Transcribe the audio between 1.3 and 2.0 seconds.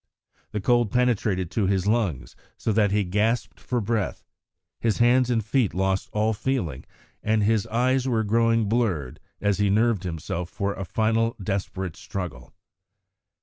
to his